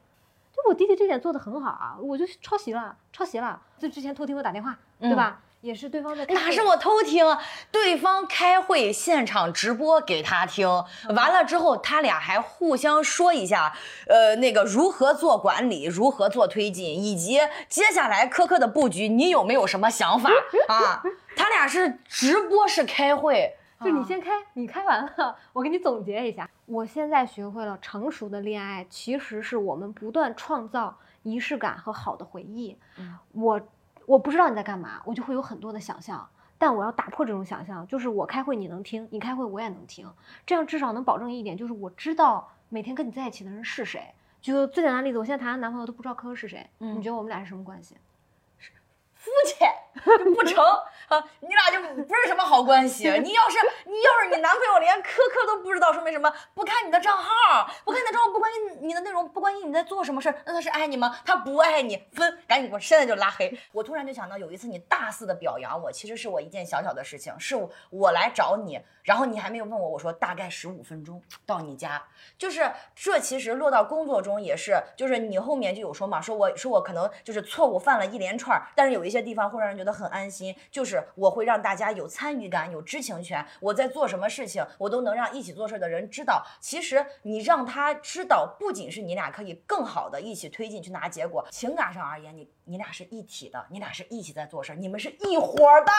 [0.56, 3.60] 就我弟弟这点做的很好啊，我就抄袭了，抄袭了。
[3.78, 5.40] 就之前偷听我打电话，对吧？
[5.62, 7.24] 也是对方在哪是我偷听？
[7.72, 10.68] 对方开会现场直播给他听，
[11.08, 13.74] 完了之后他俩还互相说一下，
[14.06, 20.30] 呃，那个如何做管理，如何做推进，以及接下来科科的布局，你有没有什么想法
[20.68, 21.02] 啊？
[21.34, 26.48] 他俩是直播式开会，就你先开，你开完了，我给你总结一下。
[26.64, 32.76] 我现在学会了，成熟的恋爱其实是我们不断创造仪式感和好的回忆。
[32.98, 33.60] 嗯我
[34.06, 40.10] 我不知道你在干嘛，我就会有很多的想象，但我要打破这种想象，就是我开会你能听，你开会我也能听，
[40.46, 44.14] 这样至少能保证一点，就是我知道每天跟你在一起的人是谁。
[44.40, 47.96] 举个最简单的例子，我现在谈的男朋友都不知道科科是谁，嗯你觉得我们俩是什么关系？
[49.26, 49.68] 肤浅
[50.24, 50.64] 就不成
[51.08, 51.24] 啊！
[51.40, 53.08] 你俩就不是什么好关系。
[53.08, 56.32] 你要是你要是你男朋友连科科都不知道，说明什么？
[56.54, 61.18] 不看你的账号，不看你的账号，不关心你的内容，不关心你在做什么事儿，那他是爱你吗？
[61.24, 63.58] 他不爱你，分，赶紧给我现在就拉黑。
[63.72, 72.02] 我突然就想到，有一次你大肆的表扬我，其实是我一件小小的事情，是我我来找你，然后你还没有问我，我说大概十五分钟到你家，
[72.38, 86.44] 就是这其实落到工作中也是，就是你后面就有说嘛，说我说我可能就是错误犯了一连串，但是有一些地方会让人觉得很安心，就是我会让大家有参与感、有知情权，我在做什么事情，我都能让一起做事的人知道。
[86.60, 95.92] 其实你让他知道，不仅是你俩可以更好的一起推进去拿结果，情感上而言，你你俩是一体的，你俩是一起在做事儿，你们是一伙儿的。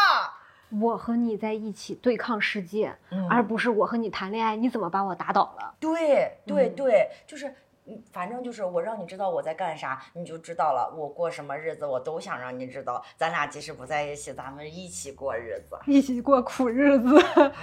[0.81, 5.73] 我和你在一起对抗世界，嗯而不是我和你谈恋爱，你怎么把我打倒了？
[5.79, 7.55] 对对嗯对，就是。
[7.89, 10.93] 嗯反正就是我让你知道我在干啥，你就知道了。
[10.95, 13.01] 我过什么日子，我都想让你知道。
[13.15, 15.77] 咱俩即使不在一起，咱们一起过日子。
[15.85, 17.17] 一起过苦日子。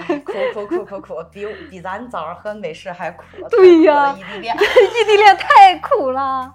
[0.09, 3.25] 哎苦苦苦苦苦，比比咱早上喝美式还苦。
[3.51, 4.57] 对呀异地恋。
[4.57, 6.55] 异地恋太苦了。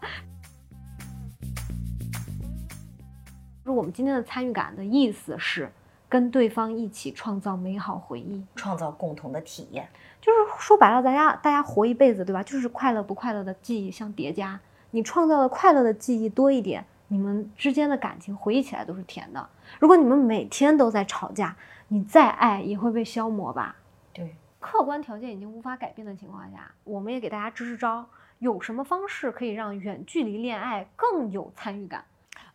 [3.64, 5.72] 就是我们今天的参与感的意思是
[6.08, 9.88] 跟对方一起创造美好回忆，创造共同的体验。
[10.30, 12.44] 就是说白了，大家大家活一辈子，对吧？
[12.44, 14.60] 就是快乐不快乐的记忆相叠加，
[14.92, 19.50] 你创造的快乐的记忆多一点，你们之间的感情回忆起来都是甜的。
[19.80, 21.56] 如果你们每天都在吵架，
[21.88, 23.76] 你再爱也会被消磨吧。
[24.14, 28.06] 对，客观条件已经无法改变的情况下，我们也给大家支支招，
[28.38, 32.06] 有什么方式可以让远距离恋爱更有参与感？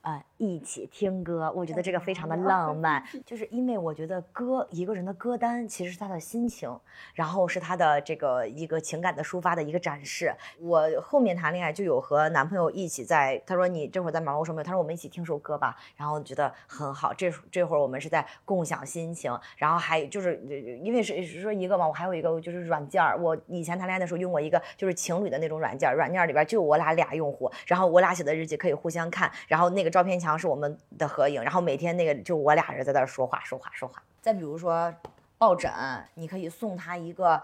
[0.04, 6.78] 呃，一起听歌，我觉得这个非常的浪漫， 就是因为我觉得歌一个人的歌单其实是他的心情，
[7.14, 10.34] 然后是他的这个一个情感的抒发的一个展示。
[10.60, 17.14] 我后面谈恋爱就有和男朋友一起在，他说你这会儿在忙，我说没有，他说我们一起听首歌吧，然后觉得很好。
[17.14, 34.02] 这这会儿我们是在共享心情，然后还就是呃因为是是说一个嘛，我还有一个就是软件儿，我以前谈恋爱的时候用过一个就是情侣的那种软件儿，软件儿里边就我俩俩用户，然后我俩写的日记可以互相看，然后那个照片墙是我们的合影，然后每天那个就我俩人在那儿说话说话说话。
[34.20, 34.92] 再比如说
[35.38, 35.70] 抱枕，
[36.14, 37.40] 你可以送他一个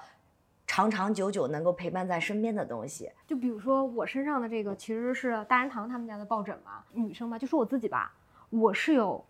[0.67, 3.09] 长长久久能够陪伴在身边的东西。
[3.25, 8.13] 就比如说我身上的这个其实是大人堂他们家的抱枕嘛，女生嘛，就说我自己吧，
[8.51, 9.25] 我是有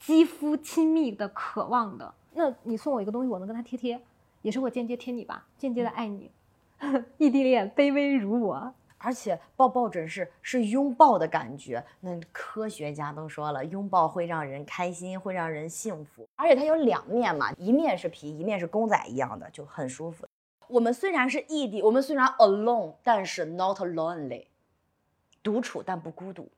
[0.00, 2.12] 肌肤亲密的渴望的。
[2.32, 4.02] 那你送我一个东西，我能跟他贴贴，
[4.42, 6.28] 也是我间接贴你吧，间接的爱你。
[7.18, 16.26] 异地恋卑微如我，而且抱抱枕是是拥抱的感觉，那科学家都说了，拥抱会让人开心，会让人幸福。
[16.36, 20.26] 而且它有两面嘛，一面是皮，一面是公仔一样的，就很舒服。
[20.68, 24.46] 我们虽然是异地，我们虽然 alone，但是 not lonely，
[25.42, 26.48] 独处但不孤独。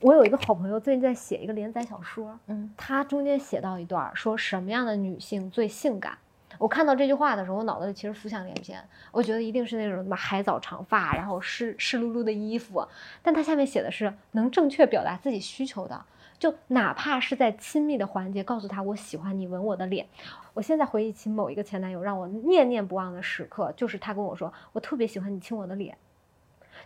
[0.00, 6.18] 我有一个好朋友最近在写一个连载小说，嗯，他中间写到一段儿说什么样的女性最性感。
[6.58, 12.86] 我看到这句话的时候，我脑子里其实浮想联翩，我觉得一定是那种什么海藻长发，然后湿湿漉漉的衣服。
[13.22, 16.04] 但他下面写的是能正确表达自己需求的，
[16.38, 20.06] 就哪怕是在亲密的环节，告诉他我喜欢你吻我的脸。
[20.52, 25.96] 我现在回忆起某一个前男友让我念念不忘的时刻，就是他跟我说我特别喜欢你亲我的脸。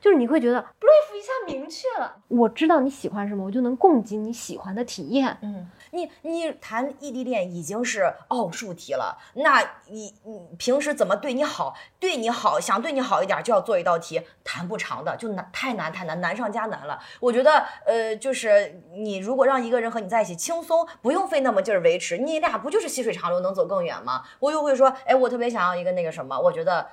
[0.01, 5.37] 就是你会觉得 brief 一下明确了，我知道你喜欢什么，我就能供给你喜欢的体验。
[5.41, 11.75] 嗯，你你谈异地恋已经是奥数题了，那你你平时怎么对你好？
[12.01, 16.99] 对你好，想对你好一点，就要做一道题，谈不长的，就难太难太难，难上加难了。
[17.21, 24.23] 我觉得，呃，就是你如果让一个人和你在一起轻松，不用费那么劲儿维持，你俩不就是细水长流，能走更远吗？
[24.39, 26.87] 我又会说，哎，我特别想要一个那个什么，我觉得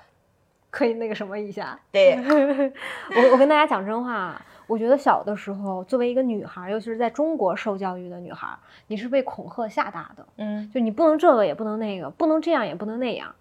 [0.70, 1.80] 可以那个什么一下。
[1.92, 2.16] 对，
[3.16, 13.34] 我我跟大家讲真话，我觉得小的时候，作为一个女孩，尤其是在中国受教育的女孩，你是被恐吓吓大的，嗯，就你不能这个，也不能那个，不能这样，也不能那样。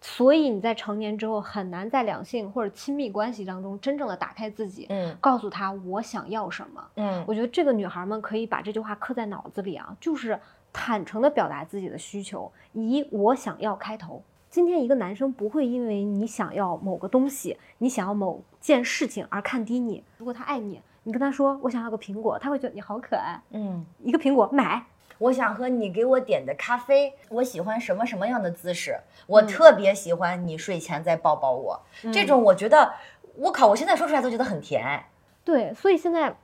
[0.00, 6.84] 所以你在成年之后，很难在两性或者亲密关系当中真正的打开自己，嗯告诉他我想要什么。
[6.94, 10.38] 嗯我觉得这个女孩们可以把这句话刻在脑子里啊，就是
[10.72, 14.22] 坦诚的表达自己的需求，以我想要开头。
[14.50, 20.02] 今天一个男生不会因为你想要某个东西，你想要某件事情而看低你。
[20.16, 23.84] 如果他爱你，你跟他说我想要个苹果，他会觉得你好可爱，嗯。
[24.02, 24.84] 一个苹果买。
[25.18, 31.82] 我想喝你给我点的咖啡，我喜欢什么什么样的姿势，我特别喜欢你睡前再抱抱我，
[32.12, 32.94] 这种我觉得，
[33.34, 35.02] 我靠，我现在说出来都觉得很甜。
[35.42, 36.36] 对，所以现在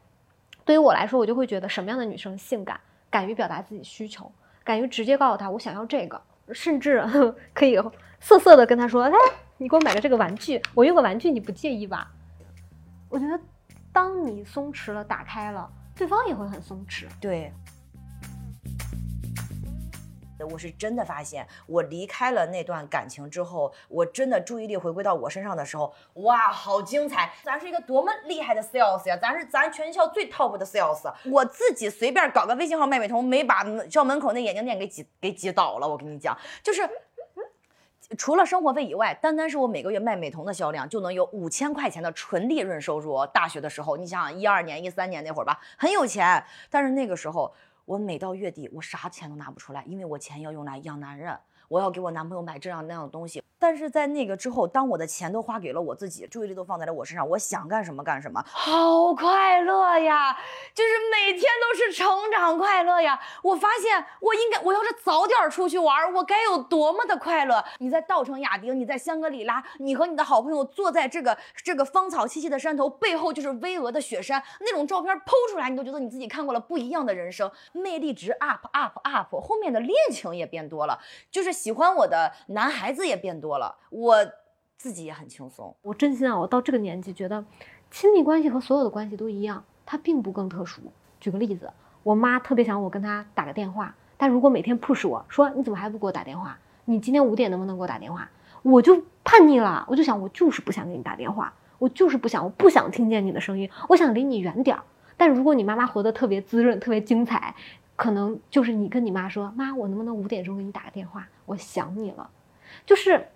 [0.65, 4.31] 对于我来说，我就会觉得什么样的女生性感，敢于表达自己需求，
[4.65, 6.21] 敢于直接告诉他我想要这个，
[6.53, 7.03] 甚至
[7.55, 7.77] 可以
[8.21, 9.13] 色色的跟他说，哎
[9.59, 12.11] 你给我买个这个玩具，我用个玩具你不介意吧？
[13.09, 13.39] 我觉得，
[13.93, 17.07] 当你松弛了，打开了，对方也会很松弛。
[17.21, 17.53] 对。
[20.45, 27.33] 我是真的发现，我离开了那段感情之后，我真的注意力回归到我身上的时候，哇，好精彩！
[27.43, 29.17] 咱是一个多么厉害的 sales 呀！
[29.17, 31.13] 咱是咱全校最 top 的 sales。
[31.31, 35.89] 我自己随便搞个微信号卖美瞳，没把校门口那眼镜店给挤给挤倒了。
[35.89, 36.89] 我跟你讲，就是
[38.19, 43.27] 除了生活费以外，单单是我每个月卖美瞳的销量，就能有五千块钱的纯利润收入。
[43.27, 46.45] 大学的时候，你想想一二年、一三年那会儿吧，很有钱。
[46.71, 47.55] 但是那个时候。
[47.85, 53.43] 我每到月底，我啥钱都拿不出来，因为我钱要用来养男人，我要给我男朋友买这样那样的东西。
[53.59, 60.37] 但是在那个之后，当我的钱都花给了我自己，注意力都放在了我身上，我想干什么干什么，好快乐呀！
[60.75, 63.19] 就是每天都是成长快乐呀！
[63.43, 67.65] 我发现我应该，我要是早点出去玩，我该有多么的快乐！
[67.79, 80.99] 你在稻城亚丁，你在香格里拉，你和你的好朋友坐在这个这个芳草萋萋的山头，背后就是巍峨的雪山，那种照片剖出来，你都觉得你自己看过了不一样的人生，魅力值 up up up，后面的恋情也变多了，
[81.31, 83.54] 就是喜欢我的男孩子也变多。
[83.59, 84.17] 了，我
[84.77, 85.75] 自己也很轻松。
[85.83, 87.45] 我真心啊，我到这个年纪，觉得
[87.91, 90.83] 亲密关系和所有的关系都一样，它并不更特殊。
[91.21, 91.71] 举个例子，
[92.03, 96.59] 我妈特别想我跟她打个电话，但如果每天 push 我说你怎么还不给我打电话？
[96.85, 98.29] 你今天五点能不能给我打电话？
[98.63, 104.83] 我就叛逆了，我就想我就是不想给你打电话，我就是不想，我不想听见你的声音，我想离你远点儿。
[105.17, 107.55] 但如果你妈妈活得特别滋润、特别精彩，
[107.97, 111.29] 可能就是你跟你妈说，妈，我能不能五点钟给你打个电话？
[111.47, 112.29] 我想你了，
[112.85, 113.29] 就是。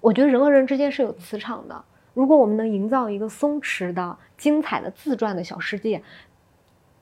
[0.00, 1.84] 我觉得人和人之间是有磁场的。
[2.14, 6.02] 如果我们能营造一个松弛的、精彩的自转的小世界，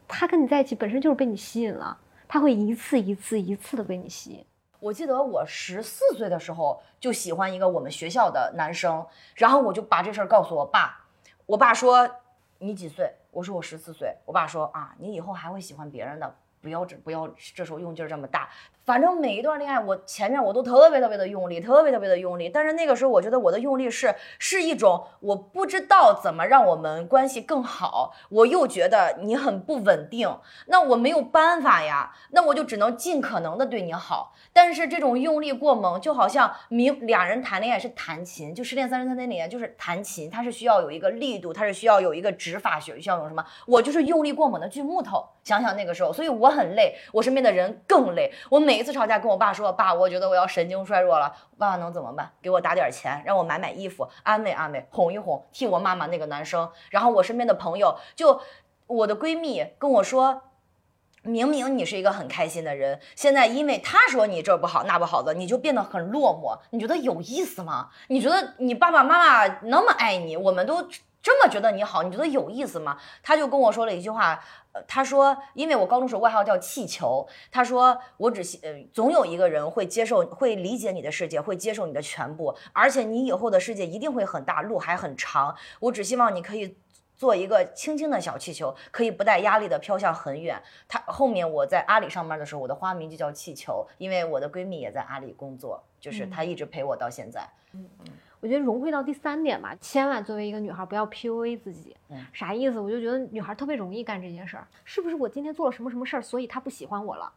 [0.07, 4.45] 他跟你在一起本身就是被你吸引了，他会一次一次一次的被你吸引。
[4.79, 9.05] 我记得我十四岁的时候就喜欢一个我们学校的男生，
[9.35, 11.07] 然后我就把这事儿告诉我爸。
[11.47, 12.09] 我爸说
[12.59, 16.35] ：“你几岁？”我说：“我十四岁。”我爸说：“啊，你以后还会喜欢别人的，
[16.67, 18.49] 不要这不要这时候用劲这么大。”
[18.85, 22.49] 反正每一段恋爱，我前面我都特别特别的用力，特别特别的用力。
[22.49, 34.33] 但是那个时候，我觉得我的用力是是一种我不知道怎么让我们关系更好，我又觉得你很不稳定，那我没有办法呀，那我就只能尽可能的对你好。
[34.53, 43.45] 但是这种用力过猛，就好像明两人谈恋爱是弹琴，就失恋三十三天里就是弹琴，它是需要有一个力度，它是需要有一个指法学，需要有什么？
[43.67, 45.27] 我就是用力过猛的锯木头。
[45.43, 48.77] 想想那个时候，所以我很累，我身边的人更累，我每。
[48.77, 51.35] 一次吵架跟我爸说，爸，我觉得我要神经衰弱了。
[51.57, 52.31] 爸爸能怎么办？
[52.43, 56.71] 给我打点钱，让我买买衣服，安慰安慰，哄一哄，替我骂骂那个男生。
[56.91, 58.39] 然后我身边的朋友，就
[58.87, 60.43] 我的闺蜜跟我说，
[61.23, 66.59] 明明你是一个很开心的人，现在因为他说你这不好那不好的，你就变得很落寞。
[66.73, 67.89] 你觉得有意思吗？
[68.09, 70.87] 你觉得你爸爸妈妈那么爱你，我们都。
[71.23, 72.97] 这么觉得你好，你觉得有意思吗？
[73.21, 74.41] 他就跟我说了一句话，
[74.87, 85.55] 他说，因为我高中时候外号叫气球，他说我只希，呃，总有一个人会接受，会理解你的世界，会接受你的全部，而且你以后的世界一定会很大，路还很长。
[85.81, 86.77] 我只希望你可以
[87.17, 90.63] 做一个轻轻的小气球，可以不带压力的飘向很远。
[90.87, 97.49] 他后面我在阿里上班的时候，我的花名就叫气球，因为我的闺蜜也在阿里工作，就是她一直陪我到现在。
[97.73, 98.07] 嗯嗯。
[98.47, 101.97] 我觉得融汇到第三点吧，千万作为一个女孩不要 PUA 自己。
[102.33, 102.79] 啥意思？
[102.79, 104.65] 我就觉得女孩特别容易干这件事儿。
[104.85, 107.33] 是不是我今天做了什么什么事儿，所以他不喜欢我了？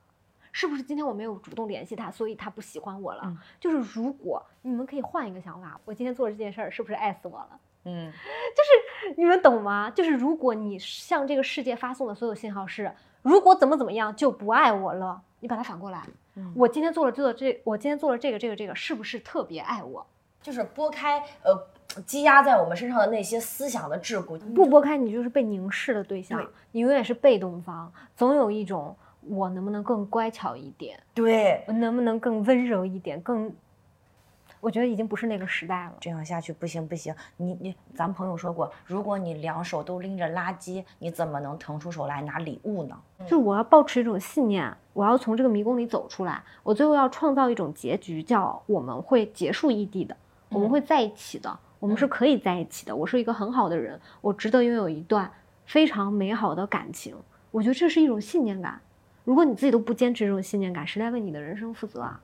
[0.51, 3.35] 是不是今天我没有主动联系他，所以他不喜欢我了？
[3.59, 7.59] 就是如果你们可以换一个想法，我今天做了这件事儿，是不是爱死我了？
[7.85, 8.11] 嗯，
[8.55, 9.89] 就是你们懂吗？
[9.89, 12.93] 就是如果你向这个世界发送的所有信号是，
[13.23, 16.03] 如果怎么怎么样就不爱我了，你把它反过来，
[16.55, 20.05] 我今天做了这这，我今天做了这个这个这个，是不是特别爱我？
[20.41, 33.51] 就是拨开呃积压在我们身上的那些思想的桎梏，不拨开你就是被凝视的对象，你永远是被动方，总有一种我能不能更乖巧一点，对我能不能更温柔一点，更，
[34.61, 42.97] 我觉得已经不是那个时代了，这样下去不行不行，你你咱们朋友说过，如果你两手都拎着垃圾，你怎么能腾出手来拿礼物呢？
[43.27, 50.15] 就我要保持一种信念，我要从这个迷宫里走出来，我最后要创造一种结局，叫我们会结束异地的。
[50.51, 52.95] 我们会在一起的，我们是可以在一起的。
[52.95, 55.31] 我是一个很好的人，我值得拥有一段
[55.65, 57.15] 非常美好的感情。
[57.51, 58.81] 我觉得这是一种信念感。
[59.23, 62.19] 如果你自己都不坚持这种信念感，谁来为你的人生负责啊？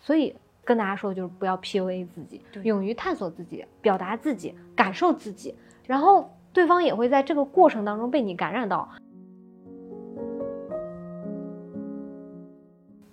[0.00, 5.54] 所以跟大家说，就是不要 PUA 自己，勇于探索自己，表达自己，感受自己，
[5.86, 8.88] 然后对方也会在这个过程当中被你感染到。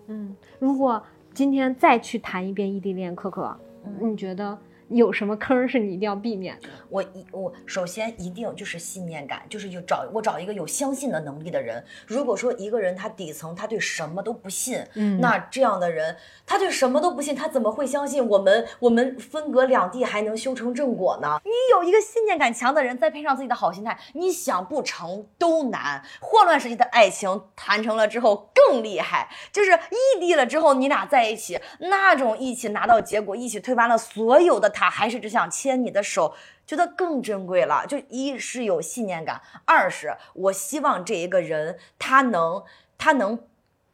[0.08, 1.04] 嗯，如果
[1.34, 3.56] 今天再去谈一遍异地恋，可可。
[4.00, 4.58] 你觉得
[4.90, 6.68] 有什么坑是你一定要避免的？
[6.90, 11.84] 我一我首先一定就是信念感，就是有找我找一个有相信的能力的人。
[12.06, 16.16] 如果说一个人他底层他对什么都不信，嗯那这样的人
[16.46, 21.40] 他对什么都不信，他怎么会相信我们我们分隔两地还能修成正果呢？
[21.44, 26.04] 你有一个信念感强的人，再配上自己的好心态，你想不成都难。
[26.22, 36.36] 霍乱时期的爱情谈成了之后更厉害，就是异地了之后，你俩在一起那种一起拿到结果，一起推翻了所有的他，还是只想牵你的手。
[36.68, 42.64] 觉得更珍贵了，就一是有信念感，二是我希望这一个人他能
[42.98, 43.40] 他能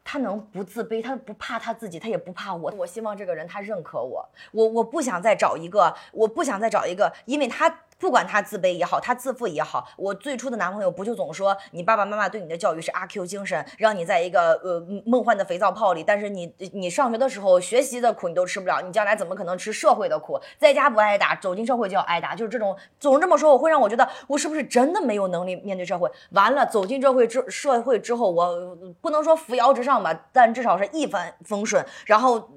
[0.02, 2.72] 他能不自卑，他不怕他自己，他也不怕我。
[2.78, 7.68] 我希望这个人他认可我，我我不想再找一个，我不想再找一个，因为他
[8.02, 20.36] 不管他自卑也好，他自负也好，我最初的男朋友不就总说你爸爸妈妈对你的教育是阿 Q 精神，让你在一个呃梦幻的肥皂泡里，但是你你上学的时候学习的苦你都吃不了，你将来怎么可能吃社会的苦？
[20.58, 26.10] 在家不挨打，走进社会就要挨打，就是这种总是这么说，我会让我觉得我是不是真的没有能力面对社会？
[26.30, 32.50] 完了，走进社会之社会之后，我不能说扶摇直上吧，但至少是一帆风顺，然后。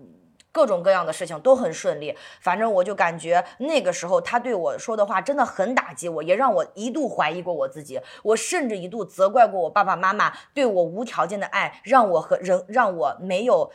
[0.56, 8.00] 各种各样的事情都很顺利，反正我就感觉那个时候他对我说的话真的很打击我，也让我一度怀疑过我自己。
[8.24, 13.70] 我甚至一度责怪过我爸爸妈妈对我无条件的爱，让我和人让我没有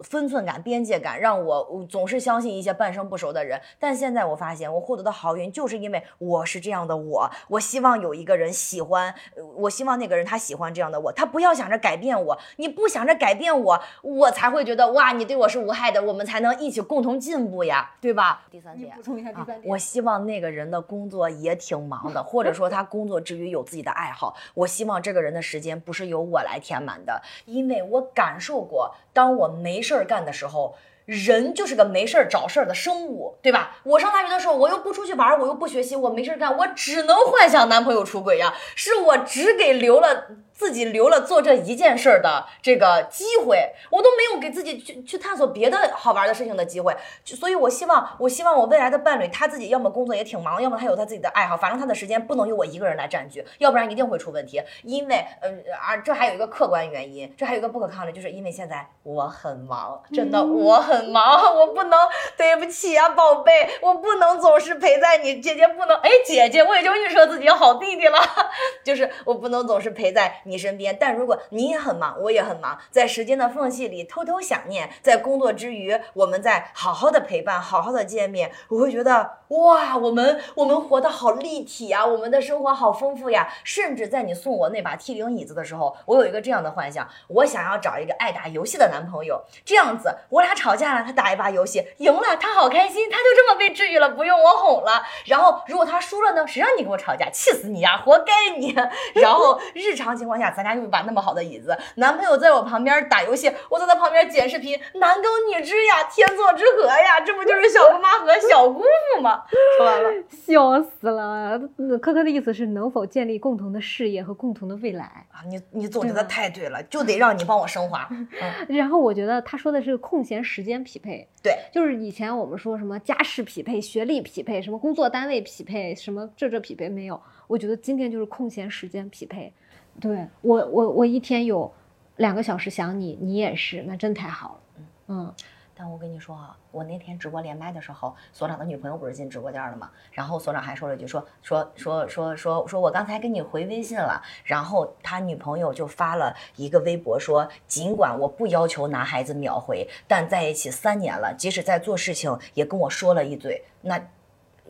[0.00, 3.58] 分寸感、边界感，让我总是相信一些半生不熟的人。
[3.78, 7.30] 但现在我发现，我获得的好运就是因为我是这样的我。
[7.48, 9.14] 我希望有一个人喜欢，
[9.56, 12.38] 我希望那个人他喜欢这样的我，他不要想着改变我。
[12.56, 18.42] 你不想着改变我，我才会觉得哇，你对我是无害的，我们才能一起共同进步呀，对吧？
[18.50, 24.36] 第三点，充一下啊，我希望那个人的工作也挺忙的， 或者说他工作之余有自己的爱好。
[24.52, 30.74] 我希望这个人的时间不是由我来填满的，因为我感受过，当我没事儿干的时候。
[31.06, 33.76] 人就是个没事儿找事儿的生物，对吧？
[33.84, 38.52] 我上大学的时候，我又不出去玩儿，我又不学习，我没事儿干，我只能幻想男朋友出轨呀。
[38.74, 46.96] 是我只给留了自己留了做这一件事儿的这个机会，我都没有给自己去去探索别的好玩的事情的机会。
[47.24, 54.62] 所以，我希望，我希望我未来的伴侣他自己要么工作也挺忙，要么他有他自己的爱好，反正他的时间不能由我一个人来占据，要不然一定会出问题。
[54.82, 61.98] 因为，嗯啊，这还有一个客观原因，这还有一个不可抗力，就是因为现在我很忙，真的我很忙，我不能，
[62.36, 68.18] 对不起啊，宝贝，我不能总是陪在你，姐姐不能，哎，姐姐，我也就预设自己好弟弟了，
[68.82, 70.96] 就是我不能总是陪在你身边。
[70.98, 83.52] 但如果你也很忙，我也很忙，在时间的缝隙里偷偷想念，在工作之余，我们再好好的陪伴，好好的见面，我会觉得哇，我们我们活得好立体呀，我们的生活好丰富呀。
[83.64, 95.02] 甚至在你送我那把 T 零椅子的时候，我有一个这样的幻想，我想要找一个爱打游戏的男朋友，这样子我俩吵架了，他打一把游戏赢了，他好开心，他就这么被治愈了，不用我哄了。
[95.26, 98.76] 然后如果他输了呢，谁让你跟我吵架，气死你呀，活该你。
[99.14, 108.82] 然后日常情况下，咱俩用一把那么好的椅子，男朋友在我旁边打游戏，我坐在他旁边剪视频，男耕女织呀，天作之合呀，这不就是小姑妈和小姑
[109.14, 109.42] 父吗？
[109.78, 110.10] 说完了。
[110.28, 111.60] 笑死了！
[111.76, 115.26] 那科科的意思是能否建立共同的事业和共同的未来？
[115.32, 118.08] 啊，你你总结的太对了，就得让你帮我升华。
[118.10, 118.26] 嗯，
[118.68, 129.52] 然后我觉得他说的是空闲时间匹配，对，就是以前我们说什么家世匹配、学历匹配、什么工作单位匹配、什么这这匹配没有，我觉得今天就是空闲时间匹配。
[130.00, 131.72] 对我我我一天有
[132.16, 134.84] 两个小时想你，你也是，那真太好了。
[135.08, 135.34] 嗯，
[135.74, 139.90] 但我跟你说啊，我那天直播连麦的时候，所长的女朋友不是进直播间了吗？
[140.12, 153.98] 然后所长还说了一句说说说说说说我刚才跟你回微信了，然后他女朋友就发了一个微博说，尽管我不要求男孩子秒回，但在一起三年了，即使在做事情也跟我说了一嘴，那。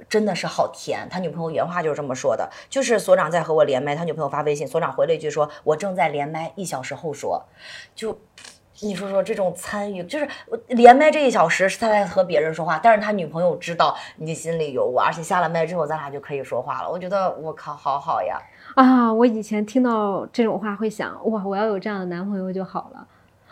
[0.09, 7.45] 真的是好甜，他女朋友原话就是这么说的，就是所长在和我连麦，他女朋友发微信，所长回了一句说：“我正在连麦，一小时后说。”
[7.95, 8.19] 就
[8.83, 16.91] 你说说这种参与，就是我连麦这一小时是他在和别人说话，但是他女朋友知道你心里有我，而且下了麦之后咱俩就可以说话了。
[16.91, 18.39] 我觉得我靠，好好呀！
[18.75, 23.07] 啊，我以前听到这种话会想，哇，我要有这样的男朋友就好了。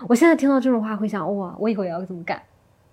[0.06, 2.42] 我现在听到这种话会想，哇，我以后也要这么干。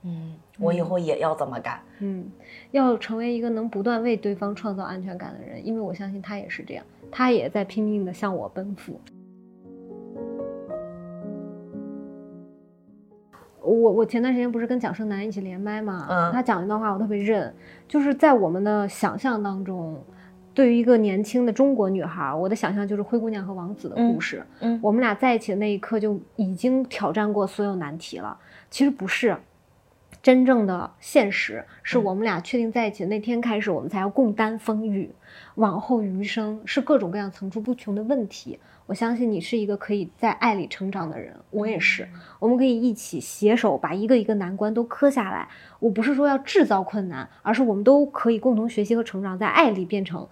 [0.04, 1.80] 嗯，我以后也要这么干。
[2.00, 2.30] 嗯，
[2.72, 9.00] 要成为一个能不断为对方创造安全感的人，因为我相信他也是这样，他也在拼命的向我奔赴。
[13.64, 17.54] 我我前段时间不是跟蒋胜男一起连麦嘛，嗯他讲一段话我特别认，
[17.88, 20.04] 就是在我们的想象当中，
[20.54, 24.44] 对于一个年轻的中国女孩，我的想象就是灰姑娘和王子的故事。
[24.60, 28.36] 嗯我们俩在一起的那一刻就已经挑战过所有难题了。
[28.72, 29.38] 其实不是，
[30.22, 35.12] 真正的现实是我们俩确定在一起的那天开始，我们才要共担风雨，
[35.56, 38.60] 往后余生是各种各样层出不穷的问题。
[38.86, 42.08] 我相信你是一个可以在爱里成长的人，我也是。
[42.38, 45.48] 我们可以一起携手把一个一个难关都磕下来。
[45.80, 50.28] 我不是说要制造困难，而是我们都可以共同学习和成长，在爱里变成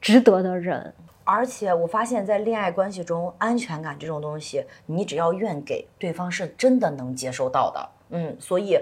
[0.00, 0.92] 值得的人。
[1.22, 7.88] 而且我发现，在恋爱关系中，安全感这种东西，你只要愿给，对方是真的能接收到的。
[8.10, 8.78] 嗯，所以，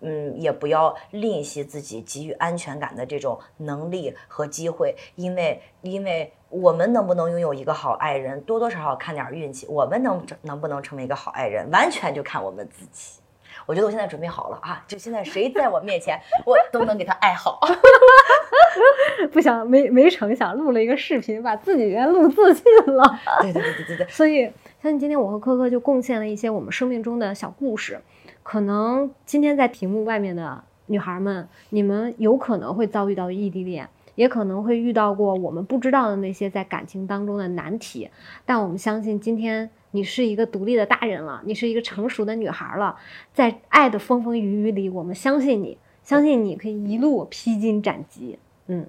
[0.00, 9.66] 嗯，也不要吝惜自己给予安全感的这种能力和机会，因为，因为我们能不能拥有一个好爱人，多多少少看点运气。
[9.68, 13.20] 我们能能不能成为一个好爱人，完全就看我们自己。
[13.64, 14.84] 我觉得我现在准备好了啊！
[14.86, 17.58] 就现在谁在我面前，我都能给他爱好。
[19.32, 23.18] 不想没没成想录了一个视频，把自己给录自信了。
[23.40, 24.06] 对对对对对对。
[24.12, 24.44] 所以
[24.82, 27.98] 相信今天我和科科就贡献了一些我们生命中的小故事。
[28.46, 38.08] 可能今天在屏幕外面的女孩们，你们有可能会遭遇到异地恋，也可能会遇到过我们不知道的那些在感情当中的难题。
[38.44, 39.68] 但我们相信今天。
[39.92, 42.96] 你是一个独立的大人了，你是一个成熟的女孩了，
[43.32, 48.38] 在爱的风风雨雨里，我们相信你，相信你可以一路披荆斩棘。
[48.66, 48.84] 嗯，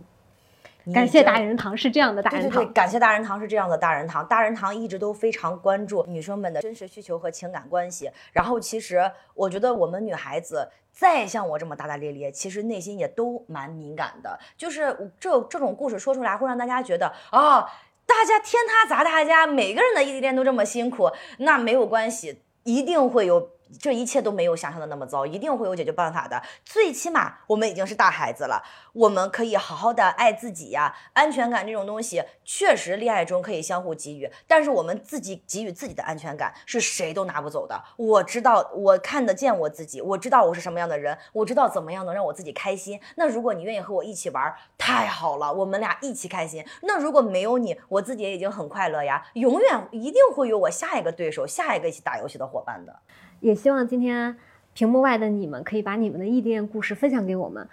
[0.93, 4.25] 感谢大人堂是这样的大人堂，感谢大人堂是这样的大人堂。
[4.27, 8.09] 大人堂一直都非常关注女生们的真实需求和情感关系。
[8.31, 14.39] 然后，其实我觉得我们女孩子再像我这么大大咧咧，其实内心也都蛮敏感的。
[14.55, 17.67] 就是这这种故事说出来，会让大家觉得啊。
[18.05, 23.49] 大家天塌砸大家，每个人的异地恋都这么辛苦，那没有关系，一定会有。
[23.79, 26.41] 这一切都没有想象的那么糟，一定会有解决办法的。
[26.63, 28.63] 最起码我们已经是大孩子了，
[28.93, 30.95] 我们可以好好的爱自己呀。
[31.13, 37.83] 安全感这种东西，确实恋爱中可以相互给予，但是我们自己给予自己的安全感是谁都拿不走的。
[37.97, 42.99] 我知道，我看得见我自己，我知道我是什么样的人，我知道怎么样能让我自己开心。
[43.15, 46.65] 那如果你愿意和我一起玩，太好了，我们俩一起开心。
[46.81, 49.25] 那如果没有你，我自己也已经很快乐呀。
[49.33, 52.99] 永远一定会有我下一个对手，下一个一起打游戏的伙伴的。
[53.39, 54.35] 也希望今天
[54.73, 57.67] 屏幕外的你们可以把你们的异地恋故事分享给我们，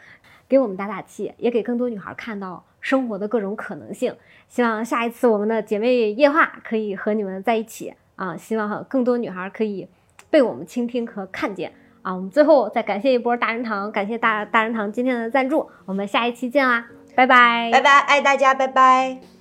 [0.49, 4.15] 给我们打打气，也给更多女孩看到生活的各种可能性。
[4.49, 8.37] 希望下一次我们的姐妹夜话可以和你们在一起啊！
[8.37, 9.89] 希望更多女孩可以
[10.31, 12.15] 被我们倾听和看见啊！
[12.15, 19.34] 我们最后再感谢一波大人堂，感谢大大人堂今天的赞助，我们下一期见啦，拜拜，拜拜，爱大家，拜拜。